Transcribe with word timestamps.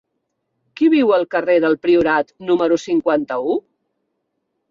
Qui 0.79 0.87
viu 0.93 1.11
al 1.17 1.25
carrer 1.33 1.57
del 1.65 1.77
Priorat 1.83 2.33
número 2.51 2.79
cinquanta-u? 2.87 3.57